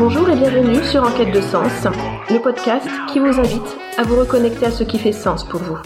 [0.00, 1.86] Bonjour et bienvenue sur Enquête de Sens,
[2.30, 5.76] le podcast qui vous invite à vous reconnecter à ce qui fait sens pour vous.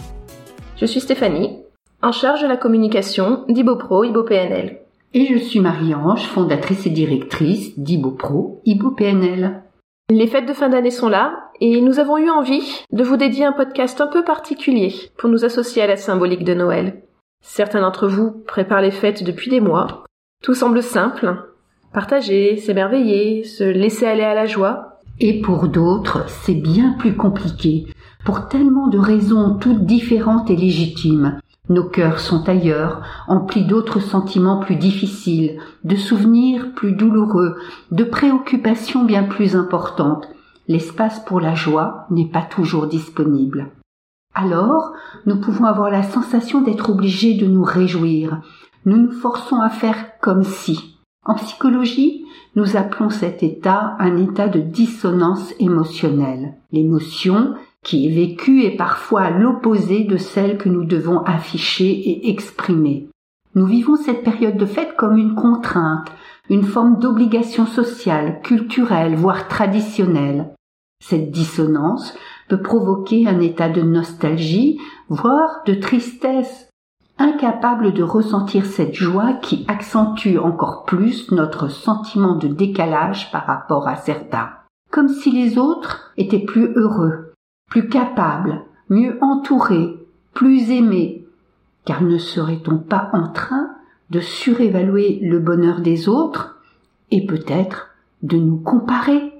[0.76, 1.58] Je suis Stéphanie,
[2.00, 4.82] en charge de la communication d'IboPro IboPNL.
[5.14, 9.64] Et je suis Marie-Ange, fondatrice et directrice d'IboPro IboPNL.
[10.08, 13.44] Les fêtes de fin d'année sont là et nous avons eu envie de vous dédier
[13.44, 17.02] un podcast un peu particulier pour nous associer à la symbolique de Noël.
[17.42, 20.04] Certains d'entre vous préparent les fêtes depuis des mois.
[20.40, 21.50] Tout semble simple.
[21.94, 24.98] Partager, s'émerveiller, se laisser aller à la joie.
[25.20, 27.86] Et pour d'autres, c'est bien plus compliqué,
[28.24, 31.38] pour tellement de raisons toutes différentes et légitimes.
[31.68, 37.58] Nos cœurs sont ailleurs, emplis d'autres sentiments plus difficiles, de souvenirs plus douloureux,
[37.92, 40.28] de préoccupations bien plus importantes.
[40.66, 43.70] L'espace pour la joie n'est pas toujours disponible.
[44.34, 44.94] Alors,
[45.26, 48.40] nous pouvons avoir la sensation d'être obligés de nous réjouir.
[48.84, 50.93] Nous nous forçons à faire comme si.
[51.24, 56.54] En psychologie, nous appelons cet état un état de dissonance émotionnelle.
[56.70, 63.08] L'émotion qui est vécue est parfois l'opposé de celle que nous devons afficher et exprimer.
[63.54, 66.10] Nous vivons cette période de fête comme une contrainte,
[66.50, 70.52] une forme d'obligation sociale, culturelle, voire traditionnelle.
[71.02, 72.14] Cette dissonance
[72.48, 74.78] peut provoquer un état de nostalgie,
[75.08, 76.68] voire de tristesse,
[77.18, 83.88] incapable de ressentir cette joie qui accentue encore plus notre sentiment de décalage par rapport
[83.88, 84.50] à certains,
[84.90, 87.32] comme si les autres étaient plus heureux,
[87.70, 89.96] plus capable, mieux entouré,
[90.32, 91.26] plus aimé,
[91.84, 93.70] car ne serait-on pas en train
[94.10, 96.58] de surévaluer le bonheur des autres
[97.10, 97.90] et peut-être
[98.22, 99.32] de nous comparer?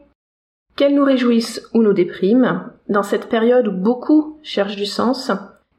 [0.77, 5.31] Qu'elle nous réjouisse ou nous déprime, dans cette période où beaucoup cherchent du sens,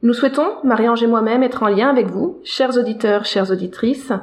[0.06, 4.14] nous souhaitons, Marie-Ange et moi-même, être en lien avec vous, chers auditeurs, chères auditrices,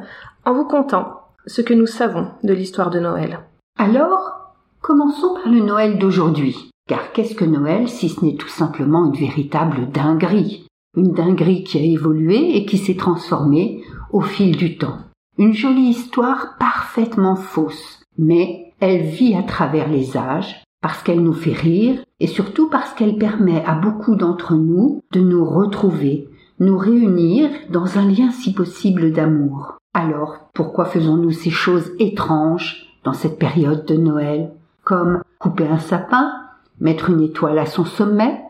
[0.44, 3.41] en vous contant ce que nous savons de l'histoire de Noël.
[3.81, 6.70] Alors, commençons par le Noël d'aujourd'hui.
[6.88, 10.69] Car qu'est-ce que Noël si ce n'est tout simplement une véritable dinguerie?
[10.97, 13.82] Une dinguerie qui a évolué et qui s'est transformée
[14.12, 14.99] au fil du temps.
[15.37, 21.32] Une jolie histoire parfaitement fausse, mais elle vit à travers les âges, parce qu'elle nous
[21.32, 26.28] fait rire et surtout parce qu'elle permet à beaucoup d'entre nous de nous retrouver,
[26.59, 29.78] nous réunir dans un lien si possible d'amour.
[29.94, 34.50] Alors, pourquoi faisons-nous ces choses étranges dans cette période de Noël,
[34.84, 36.32] comme couper un sapin,
[36.81, 38.41] mettre une étoile à son sommet,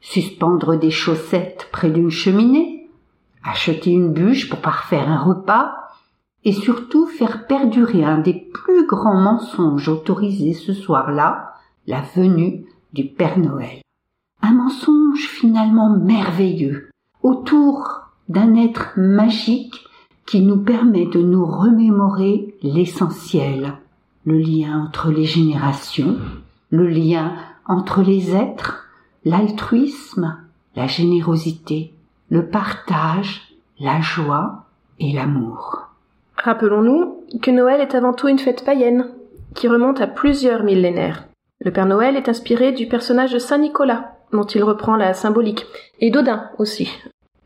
[0.00, 2.88] suspendre des chaussettes près d'une cheminée,
[3.44, 5.74] acheter une bûche pour parfaire un repas,
[6.44, 11.51] et surtout faire perdurer un des plus grands mensonges autorisés ce soir-là,
[11.86, 13.80] la venue du Père Noël.
[14.42, 16.90] Un mensonge finalement merveilleux,
[17.22, 19.84] autour d'un être magique
[20.26, 23.74] qui nous permet de nous remémorer l'essentiel,
[24.24, 26.18] le lien entre les générations,
[26.70, 27.34] le lien
[27.66, 28.86] entre les êtres,
[29.24, 30.36] l'altruisme,
[30.74, 31.92] la générosité,
[32.30, 34.64] le partage, la joie
[34.98, 35.88] et l'amour.
[36.36, 39.08] Rappelons-nous que Noël est avant tout une fête païenne,
[39.54, 41.28] qui remonte à plusieurs millénaires.
[41.64, 45.64] Le Père Noël est inspiré du personnage de Saint Nicolas, dont il reprend la symbolique,
[46.00, 46.90] et d'Odin aussi.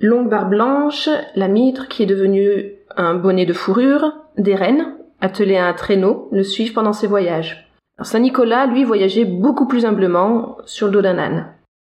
[0.00, 5.58] Longue barbe blanche, la mitre qui est devenue un bonnet de fourrure, des rennes, attelées
[5.58, 7.70] à un traîneau, le suivent pendant ses voyages.
[8.02, 11.52] Saint Nicolas, lui, voyageait beaucoup plus humblement sur le dos d'un âne.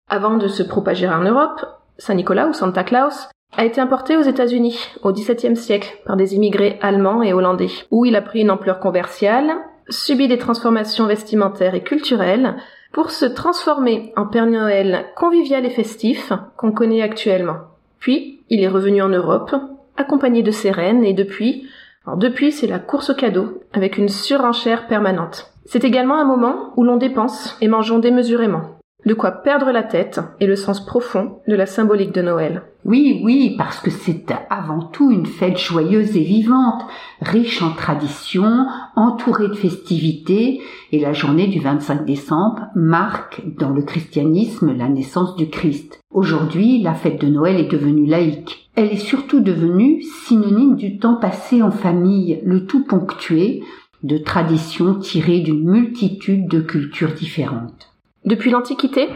[0.09, 1.65] Avant de se propager en Europe,
[1.97, 6.35] Saint Nicolas ou Santa Claus a été importé aux États-Unis au XVIIe siècle par des
[6.35, 9.57] immigrés allemands et hollandais, où il a pris une ampleur commerciale,
[9.91, 12.57] subi des transformations vestimentaires et culturelles,
[12.93, 17.59] pour se transformer en Père Noël convivial et festif qu'on connaît actuellement.
[17.99, 19.55] Puis, il est revenu en Europe,
[19.97, 21.69] accompagné de ses reines, et depuis,
[22.07, 25.53] alors depuis, c'est la course au cadeau, avec une surenchère permanente.
[25.67, 28.80] C'est également un moment où l'on dépense et mangeons démesurément.
[29.07, 32.63] De quoi perdre la tête et le sens profond de la symbolique de Noël.
[32.85, 36.83] Oui, oui, parce que c'est avant tout une fête joyeuse et vivante,
[37.21, 38.67] riche en traditions,
[38.97, 40.61] entourée de festivités,
[40.93, 46.01] et la journée du 25 décembre marque dans le christianisme la naissance du Christ.
[46.11, 48.71] Aujourd'hui, la fête de Noël est devenue laïque.
[48.77, 53.63] Elle est surtout devenue synonyme du temps passé en famille, le tout ponctué
[54.03, 57.90] de traditions tirées d'une multitude de cultures différentes.
[58.25, 59.09] Depuis l'Antiquité,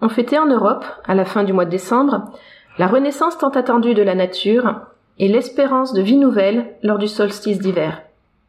[0.00, 2.32] on fêtait en Europe, à la fin du mois de décembre,
[2.78, 4.80] la renaissance tant attendue de la nature
[5.18, 8.02] et l'espérance de vie nouvelle lors du solstice d'hiver.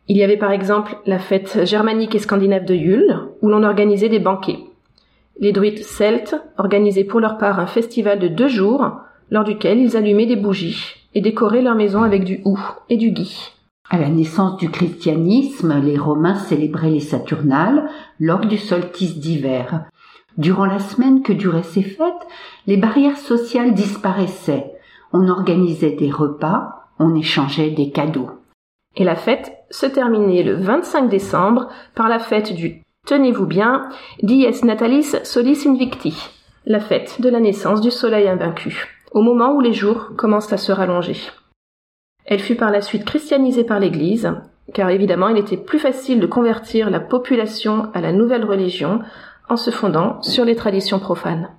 [0.07, 4.09] Il y avait par exemple la fête germanique et scandinave de Yule, où l'on organisait
[4.09, 4.59] des banquets.
[5.39, 9.97] Les druides celtes organisaient pour leur part un festival de deux jours, lors duquel ils
[9.97, 12.57] allumaient des bougies et décoraient leur maison avec du hou
[12.89, 13.51] et du gui.
[13.89, 17.89] À la naissance du christianisme, les Romains célébraient les Saturnales
[18.19, 19.85] lors du solstice d'hiver.
[20.37, 22.27] Durant la semaine que duraient ces fêtes,
[22.67, 24.71] les barrières sociales disparaissaient.
[25.11, 28.29] On organisait des repas, on échangeait des cadeaux.
[28.95, 33.89] Et la fête se terminait le 25 décembre par la fête du Tenez-vous bien,
[34.21, 36.13] Dies Natalis Solis Invicti,
[36.65, 40.57] la fête de la naissance du soleil invaincu, au moment où les jours commencent à
[40.57, 41.15] se rallonger.
[42.25, 44.33] Elle fut par la suite christianisée par l'Église,
[44.73, 48.99] car évidemment il était plus facile de convertir la population à la nouvelle religion
[49.49, 51.49] en se fondant sur les traditions profanes.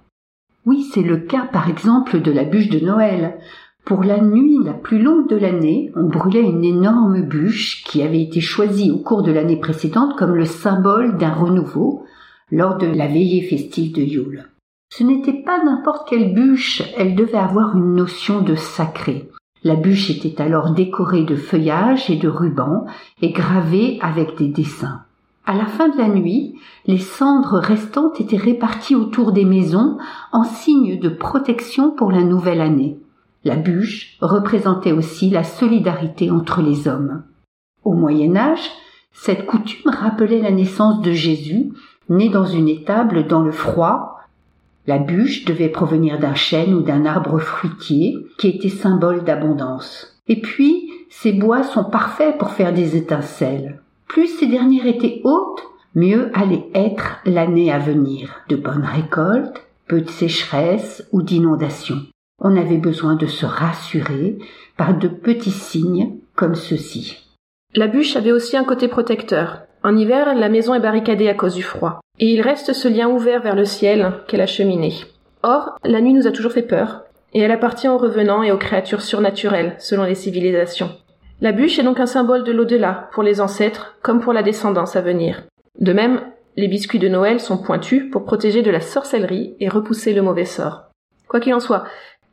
[0.67, 3.39] Oui, c'est le cas par exemple de la bûche de Noël.
[3.85, 8.21] Pour la nuit la plus longue de l'année, on brûlait une énorme bûche qui avait
[8.21, 12.05] été choisie au cours de l'année précédente comme le symbole d'un renouveau
[12.51, 14.49] lors de la veillée festive de Yule.
[14.91, 19.31] Ce n'était pas n'importe quelle bûche, elle devait avoir une notion de sacré.
[19.65, 22.87] La bûche était alors décorée de feuillages et de rubans
[23.23, 25.03] et gravée avec des dessins.
[25.49, 29.97] À la fin de la nuit, les cendres restantes étaient réparties autour des maisons
[30.31, 32.99] en signe de protection pour la nouvelle année.
[33.45, 37.23] La bûche représentait aussi la solidarité entre les hommes.
[37.83, 38.71] Au Moyen Âge,
[39.13, 41.73] cette coutume rappelait la naissance de Jésus,
[42.11, 44.19] né dans une étable dans le froid,
[44.87, 50.21] la bûche devait provenir d'un chêne ou d'un arbre fruitier qui était symbole d'abondance.
[50.27, 53.81] Et puis, ces bois sont parfaits pour faire des étincelles.
[54.09, 55.63] Plus ces dernières étaient hautes,
[55.95, 58.43] mieux allait être l'année à venir.
[58.49, 62.01] De bonnes récoltes, peu de sécheresse ou d'inondations.
[62.41, 64.39] On avait besoin de se rassurer
[64.77, 67.27] par de petits signes comme ceci.
[67.75, 69.63] La bûche avait aussi un côté protecteur.
[69.83, 72.01] En hiver, la maison est barricadée à cause du froid.
[72.19, 74.95] Et il reste ce lien ouvert vers le ciel qu'est la cheminée.
[75.43, 78.59] Or, la nuit nous a toujours fait peur, et elle appartient aux revenants et aux
[78.59, 80.91] créatures surnaturelles, selon les civilisations.
[81.41, 84.97] La bûche est donc un symbole de l'au-delà, pour les ancêtres, comme pour la descendance
[84.97, 85.45] à venir.
[85.79, 86.21] De même,
[86.57, 90.45] les biscuits de Noël sont pointus pour protéger de la sorcellerie et repousser le mauvais
[90.45, 90.91] sort.
[91.29, 91.85] Quoi qu'il en soit,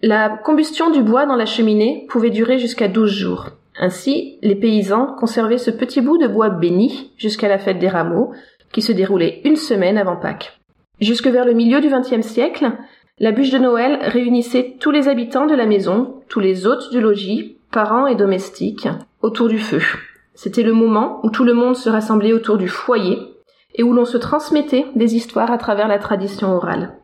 [0.01, 3.49] la combustion du bois dans la cheminée pouvait durer jusqu'à douze jours.
[3.79, 8.31] Ainsi, les paysans conservaient ce petit bout de bois béni jusqu'à la fête des rameaux,
[8.71, 10.59] qui se déroulait une semaine avant Pâques.
[10.99, 12.71] Jusque vers le milieu du XXe siècle,
[13.19, 16.99] la bûche de Noël réunissait tous les habitants de la maison, tous les hôtes du
[16.99, 18.87] logis, parents et domestiques,
[19.21, 19.81] autour du feu.
[20.33, 23.17] C'était le moment où tout le monde se rassemblait autour du foyer
[23.73, 26.97] et où l'on se transmettait des histoires à travers la tradition orale.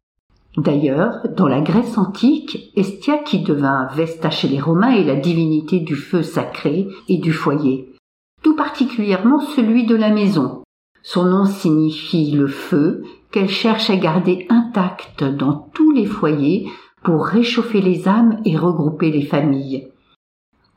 [0.57, 5.79] D'ailleurs, dans la Grèce antique, Estia qui devint Vesta chez les Romains est la divinité
[5.79, 7.93] du feu sacré et du foyer,
[8.43, 10.61] tout particulièrement celui de la maison.
[11.03, 16.69] Son nom signifie le feu qu'elle cherche à garder intact dans tous les foyers
[17.03, 19.90] pour réchauffer les âmes et regrouper les familles.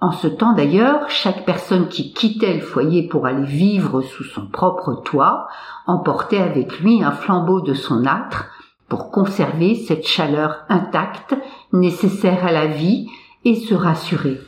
[0.04, 4.46] En ce temps d'ailleurs, chaque personne qui quittait le foyer pour aller vivre sous son
[4.46, 5.48] propre toit
[5.86, 8.50] emportait avec lui un flambeau de son âtre
[8.86, 11.34] pour conserver cette chaleur intacte
[11.72, 13.08] nécessaire à la vie
[13.46, 14.38] et se rassurer.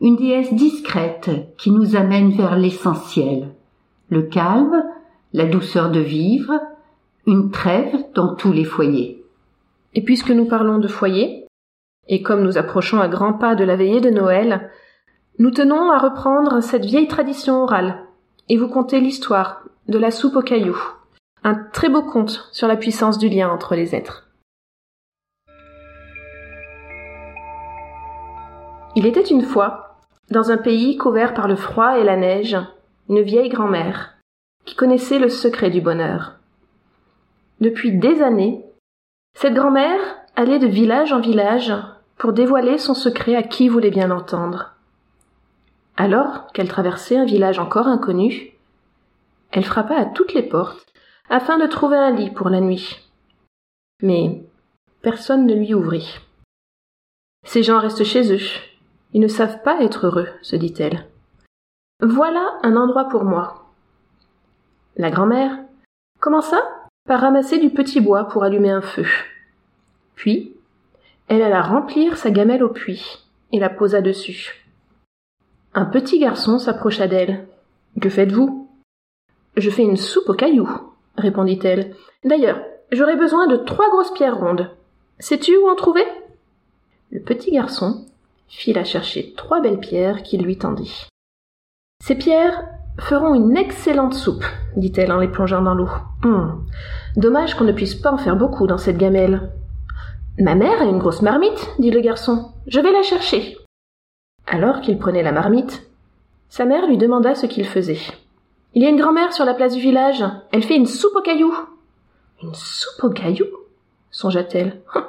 [0.00, 3.54] Une déesse discrète qui nous amène vers l'essentiel,
[4.08, 4.82] le calme,
[5.32, 6.54] la douceur de vivre,
[7.28, 9.24] une trêve dans tous les foyers.
[9.94, 11.41] Et puisque nous parlons de foyer,
[12.08, 14.70] et comme nous approchons à grands pas de la veillée de Noël,
[15.38, 18.04] nous tenons à reprendre cette vieille tradition orale
[18.48, 20.80] et vous conter l'histoire de la soupe aux cailloux,
[21.44, 24.28] un très beau conte sur la puissance du lien entre les êtres.
[28.94, 29.96] Il était une fois,
[30.30, 32.56] dans un pays couvert par le froid et la neige,
[33.08, 34.14] une vieille grand-mère
[34.64, 36.36] qui connaissait le secret du bonheur.
[37.60, 38.64] Depuis des années,
[39.34, 40.00] cette grand-mère
[40.36, 41.72] allait de village en village
[42.22, 44.76] pour dévoiler son secret à qui voulait bien l'entendre.
[45.96, 48.52] Alors qu'elle traversait un village encore inconnu,
[49.50, 50.86] elle frappa à toutes les portes
[51.28, 53.10] afin de trouver un lit pour la nuit.
[54.02, 54.44] Mais
[55.00, 56.20] personne ne lui ouvrit.
[57.44, 58.46] Ces gens restent chez eux.
[59.14, 61.08] Ils ne savent pas être heureux, se dit-elle.
[62.00, 63.66] Voilà un endroit pour moi.
[64.96, 65.58] La grand-mère
[66.20, 66.62] commença
[67.04, 69.06] par ramasser du petit bois pour allumer un feu.
[70.14, 70.54] Puis,
[71.32, 73.18] elle alla remplir sa gamelle au puits
[73.52, 74.66] et la posa dessus.
[75.72, 77.46] Un petit garçon s'approcha d'elle.
[78.02, 78.68] Que faites-vous
[79.56, 80.70] Je fais une soupe aux cailloux,
[81.16, 81.94] répondit-elle.
[82.22, 82.60] D'ailleurs,
[82.90, 84.70] j'aurais besoin de trois grosses pierres rondes.
[85.20, 86.04] Sais-tu où en trouver?
[87.10, 88.04] Le petit garçon
[88.48, 91.06] fit la chercher trois belles pierres qu'il lui tendit.
[92.04, 92.62] Ces pierres
[92.98, 94.44] feront une excellente soupe,
[94.76, 95.88] dit-elle en les plongeant dans l'eau.
[96.24, 96.66] Hum,
[97.16, 99.50] dommage qu'on ne puisse pas en faire beaucoup dans cette gamelle.
[100.38, 102.52] Ma mère a une grosse marmite, dit le garçon.
[102.66, 103.56] Je vais la chercher.
[104.46, 105.82] Alors qu'il prenait la marmite,
[106.48, 108.00] Sa mère lui demanda ce qu'il faisait.
[108.74, 110.24] Il y a une grand-mère sur la place du village.
[110.52, 111.54] Elle fait une soupe aux cailloux.
[112.42, 113.46] Une soupe aux cailloux?
[114.10, 114.80] songea-t-elle.
[114.94, 115.04] Hum,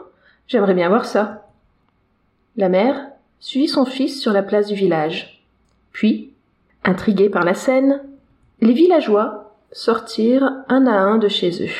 [0.48, 1.48] j'aimerais bien voir ça.
[2.56, 5.44] La mère suivit son fils sur la place du village.
[5.92, 6.34] Puis,
[6.86, 8.02] intrigués par la scène,
[8.62, 11.74] les villageois sortirent un à un de chez eux.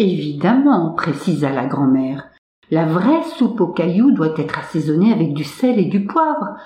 [0.00, 2.30] Évidemment, précisa la grand-mère.
[2.70, 6.56] La vraie soupe aux cailloux doit être assaisonnée avec du sel et du poivre.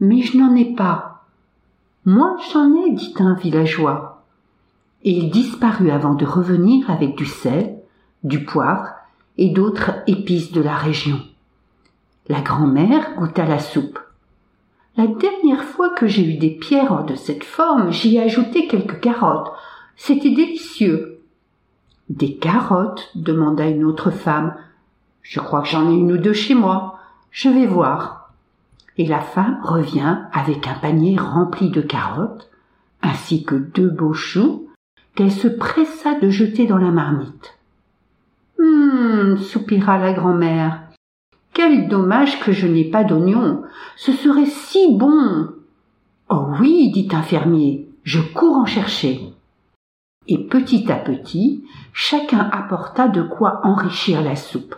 [0.00, 1.22] Mais je n'en ai pas.
[2.04, 4.24] Moi j'en ai, dit un villageois.
[5.04, 7.78] Et il disparut avant de revenir avec du sel,
[8.24, 8.88] du poivre
[9.38, 11.20] et d'autres épices de la région.
[12.28, 14.00] La grand-mère goûta la soupe.
[14.96, 18.98] La dernière fois que j'ai eu des pierres de cette forme, j'y ai ajouté quelques
[18.98, 19.52] carottes.
[19.94, 21.09] C'était délicieux.
[22.10, 24.54] Des carottes demanda une autre femme.
[25.22, 26.98] Je crois que j'en ai une ou deux chez moi.
[27.30, 28.32] Je vais voir.
[28.98, 32.50] Et la femme revient avec un panier rempli de carottes,
[33.00, 34.66] ainsi que deux beaux choux,
[35.14, 37.56] qu'elle se pressa de jeter dans la marmite.
[38.58, 40.82] Hum, soupira la grand-mère.
[41.52, 43.62] Quel dommage que je n'ai pas d'oignons.
[43.96, 45.48] Ce serait si bon.
[46.28, 49.29] Oh oui, dit un fermier, je cours en chercher.
[50.32, 54.76] Et petit à petit, chacun apporta de quoi enrichir la soupe.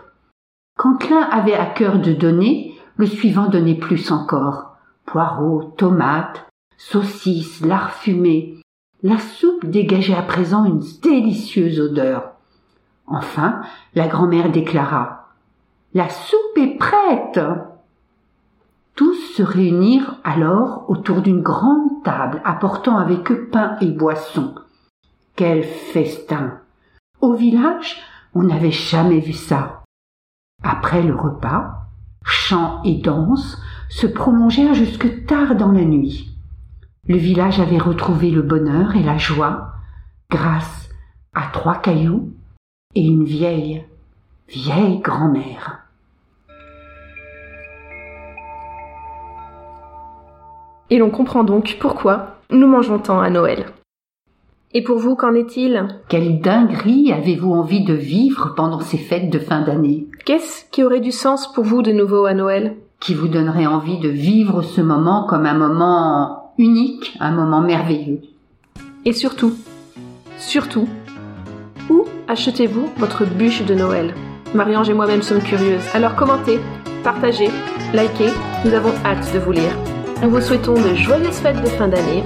[0.75, 4.77] Quand l'un avait à cœur de donner, le suivant donnait plus encore.
[5.05, 8.57] Poireaux, tomates, saucisses, lard fumé.
[9.03, 12.31] La soupe dégageait à présent une délicieuse odeur.
[13.05, 13.61] Enfin,
[13.93, 15.27] la grand-mère déclara
[15.93, 17.39] La soupe est prête.
[18.95, 24.55] Tous se réunirent alors autour d'une grande table apportant avec eux pain et boisson.
[25.35, 26.59] Quel festin.
[27.19, 27.97] Au village,
[28.35, 29.83] on n'avait jamais vu ça.
[30.61, 31.87] Après le repas,
[32.23, 33.59] chants et danses
[33.89, 36.29] se prolongèrent jusque tard dans la nuit.
[37.07, 39.71] Le village avait retrouvé le bonheur et la joie
[40.29, 40.89] grâce
[41.33, 42.31] à trois cailloux
[42.93, 43.83] et une vieille,
[44.47, 45.79] vieille grand-mère.
[50.91, 53.65] Et l'on comprend donc pourquoi nous mangeons tant à Noël.
[54.75, 55.87] Et pour vous, qu'en est-il?
[56.09, 60.07] Quelle dinguerie avez-vous envie de vivre pendant ces fêtes de fin d'année?
[60.25, 62.75] Qu'est-ce qui aurait du sens pour vous de nouveau à Noël?
[62.99, 68.21] Qui vous donnerait envie de vivre ce moment comme un moment unique, un moment merveilleux?
[69.05, 69.53] Et surtout,
[70.39, 70.87] surtout,
[71.91, 74.15] où achetez-vous votre bûche de Noël?
[74.55, 75.87] Marie-Ange et moi-même sommes curieuses.
[75.93, 76.59] Alors commentez,
[77.03, 77.49] partagez,
[77.93, 78.33] likez,
[78.65, 79.77] nous avons hâte de vous lire.
[80.23, 82.23] Nous vous souhaitons de joyeuses fêtes de fin d'année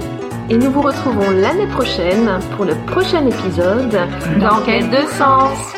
[0.50, 3.96] et nous vous retrouvons l'année prochaine pour le prochain épisode
[4.40, 5.77] d'Enquête de sens.